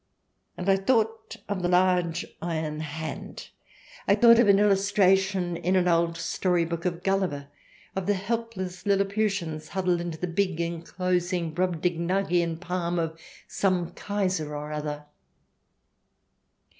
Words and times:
And 0.57 0.67
I 0.67 0.77
thought 0.77 1.35
of 1.47 1.61
the 1.61 1.67
large 1.67 2.25
Iron 2.41 2.79
Hand. 2.79 3.49
I 4.07 4.15
thought 4.15 4.39
of 4.39 4.47
an 4.47 4.57
illustration 4.57 5.55
in 5.55 5.75
an 5.75 5.87
old 5.87 6.17
story 6.17 6.65
book 6.65 6.85
of 6.85 7.03
Gulliver— 7.03 7.49
of 7.95 8.07
the 8.07 8.15
helpless 8.15 8.83
Lilliputians 8.87 9.67
huddled 9.67 10.01
into 10.01 10.17
the 10.17 10.25
big 10.25 10.59
enclosing 10.59 11.53
Brobdingnagian 11.53 12.59
palm 12.59 12.97
of 12.97 13.19
some 13.47 13.91
Kaiser 13.91 14.55
or 14.55 14.71
other. 14.71 15.05